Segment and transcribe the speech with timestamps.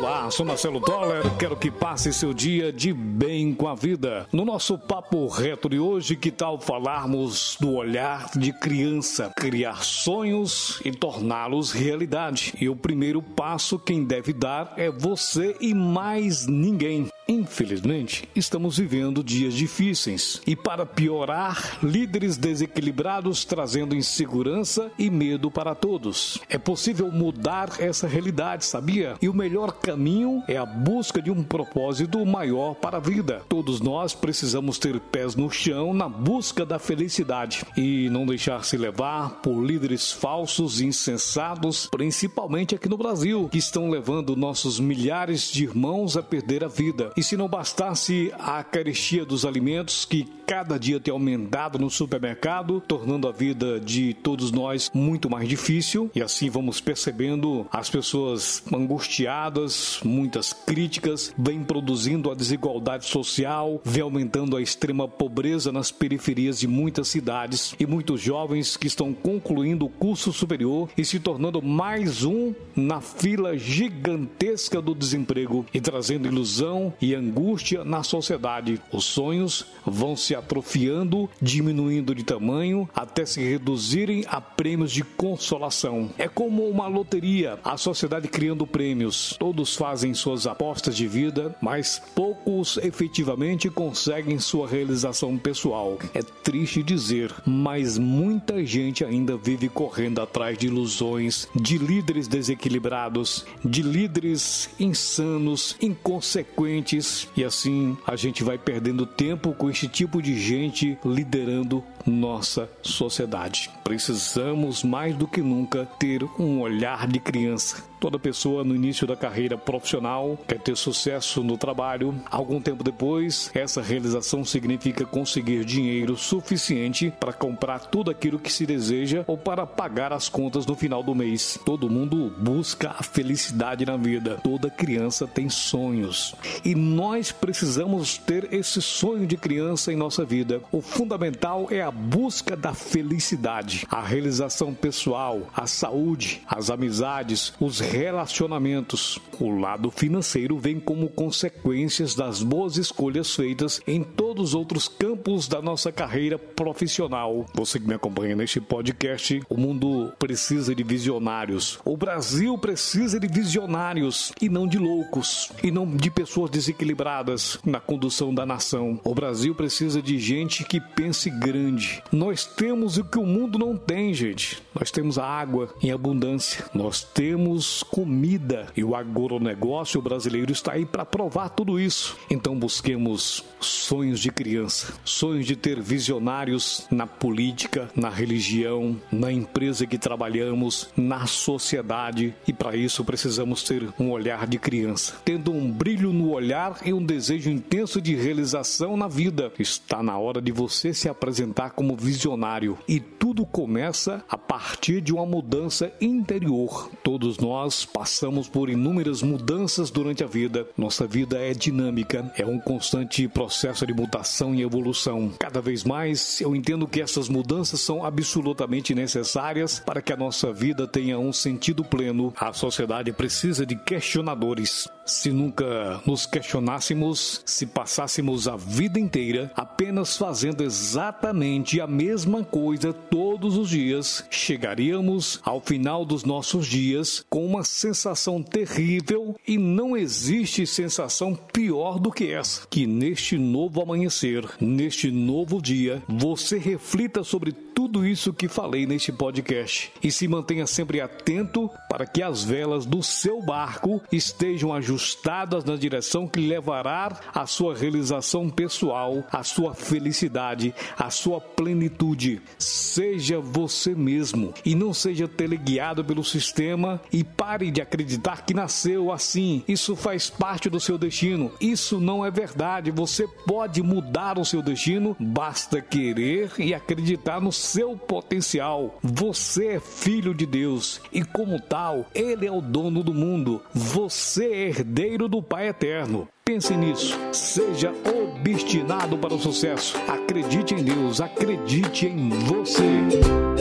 [0.00, 4.26] Olá, sou Marcelo Toller, quero que passe seu dia de bem com a vida.
[4.32, 10.80] No nosso papo reto de hoje, que tal falarmos do olhar de criança, criar sonhos
[10.86, 12.54] e torná-los realidade?
[12.58, 17.10] E o primeiro passo quem deve dar é você e mais ninguém.
[17.30, 25.76] Infelizmente, estamos vivendo dias difíceis e, para piorar, líderes desequilibrados trazendo insegurança e medo para
[25.76, 26.40] todos.
[26.48, 29.14] É possível mudar essa realidade, sabia?
[29.22, 33.42] E o melhor caminho é a busca de um propósito maior para a vida.
[33.48, 38.76] Todos nós precisamos ter pés no chão na busca da felicidade e não deixar se
[38.76, 45.48] levar por líderes falsos e insensados, principalmente aqui no Brasil, que estão levando nossos milhares
[45.48, 50.26] de irmãos a perder a vida e se não bastasse a carestia dos alimentos que
[50.46, 56.10] cada dia tem aumentado no supermercado, tornando a vida de todos nós muito mais difícil,
[56.12, 64.02] e assim vamos percebendo as pessoas angustiadas, muitas críticas, vem produzindo a desigualdade social, vem
[64.02, 69.86] aumentando a extrema pobreza nas periferias de muitas cidades e muitos jovens que estão concluindo
[69.86, 76.26] o curso superior e se tornando mais um na fila gigantesca do desemprego e trazendo
[76.26, 78.80] ilusão e angústia na sociedade.
[78.92, 86.10] Os sonhos vão se atrofiando, diminuindo de tamanho até se reduzirem a prêmios de consolação.
[86.18, 89.36] É como uma loteria, a sociedade criando prêmios.
[89.38, 95.98] Todos fazem suas apostas de vida, mas poucos efetivamente conseguem sua realização pessoal.
[96.14, 103.44] É triste dizer, mas muita gente ainda vive correndo atrás de ilusões, de líderes desequilibrados,
[103.64, 106.89] de líderes insanos, inconsequentes
[107.36, 113.70] e assim a gente vai perdendo tempo com este tipo de gente liderando nossa sociedade.
[113.84, 117.90] Precisamos mais do que nunca ter um olhar de criança.
[118.00, 122.14] Toda pessoa no início da carreira profissional quer ter sucesso no trabalho.
[122.30, 128.64] Algum tempo depois, essa realização significa conseguir dinheiro suficiente para comprar tudo aquilo que se
[128.64, 131.58] deseja ou para pagar as contas no final do mês.
[131.62, 134.40] Todo mundo busca a felicidade na vida.
[134.42, 136.34] Toda criança tem sonhos.
[136.64, 140.62] E nós precisamos ter esse sonho de criança em nossa vida.
[140.72, 147.78] O fundamental é a busca da felicidade, a realização pessoal, a saúde, as amizades, os
[147.78, 149.18] relacionamentos.
[149.38, 154.02] O lado financeiro vem como consequências das boas escolhas feitas em
[154.40, 157.44] todos os outros campos da nossa carreira profissional.
[157.54, 161.78] Você que me acompanha neste podcast, o mundo precisa de visionários.
[161.84, 167.80] O Brasil precisa de visionários e não de loucos e não de pessoas desequilibradas na
[167.80, 168.98] condução da nação.
[169.04, 172.02] O Brasil precisa de gente que pense grande.
[172.10, 174.62] Nós temos o que o mundo não tem, gente.
[174.74, 176.64] Nós temos a água em abundância.
[176.72, 182.16] Nós temos comida e o agronegócio brasileiro está aí para provar tudo isso.
[182.30, 189.86] Então busquemos sonhos de criança, sonhos de ter visionários na política, na religião, na empresa
[189.86, 195.70] que trabalhamos, na sociedade e para isso precisamos ter um olhar de criança, tendo um
[195.70, 199.52] brilho no olhar e um desejo intenso de realização na vida.
[199.58, 205.12] Está na hora de você se apresentar como visionário e tudo começa a partir de
[205.12, 206.90] uma mudança interior.
[207.02, 210.66] Todos nós passamos por inúmeras mudanças durante a vida.
[210.76, 215.30] Nossa vida é dinâmica, é um constante processo de mutação e evolução.
[215.38, 220.52] Cada vez mais eu entendo que essas mudanças são absolutamente necessárias para que a nossa
[220.52, 222.34] vida tenha um sentido pleno.
[222.36, 224.88] A sociedade precisa de questionadores.
[225.06, 232.92] Se nunca nos questionássemos, se passássemos a vida inteira apenas fazendo exatamente a mesma coisa
[232.92, 239.96] todos os dias, chegaríamos ao final dos nossos dias com uma sensação terrível e não
[239.96, 242.66] existe sensação pior do que essa.
[242.68, 249.10] Que neste novo amanhecer, neste novo dia, você reflita sobre tudo isso que falei neste
[249.10, 255.64] podcast e se mantenha sempre atento para que as velas do seu barco estejam ajustadas
[255.64, 262.42] na direção que levará à sua realização pessoal, à sua felicidade, à sua plenitude.
[262.58, 269.12] Seja você mesmo e não seja teleguiado pelo sistema e pare de acreditar que nasceu
[269.12, 269.64] assim.
[269.66, 271.50] Isso faz parte do seu destino.
[271.60, 272.90] Isso não é verdade.
[272.90, 279.00] Você pode mudar o seu destino, basta querer e acreditar no seu potencial.
[279.02, 283.60] Você é filho de Deus e, como tal, Ele é o dono do mundo.
[283.74, 286.28] Você é herdeiro do Pai Eterno.
[286.44, 287.18] Pense nisso.
[287.32, 289.96] Seja obstinado para o sucesso.
[290.08, 291.20] Acredite em Deus.
[291.20, 293.59] Acredite em você.